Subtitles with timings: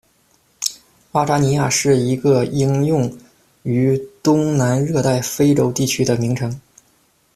[1.11, 3.15] 阿扎尼亚是一个应用
[3.61, 6.59] 于东南热带非洲地区的名称。